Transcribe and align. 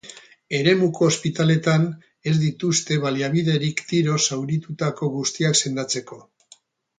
Eremuko 0.59 1.09
ospitaletan 1.09 1.85
ez 2.31 2.33
dituzte 2.45 2.97
baliabiderik 3.03 3.85
tiroz 3.93 4.19
zauritutako 4.29 5.11
guztiak 5.19 5.61
sendatzeko. 5.63 6.21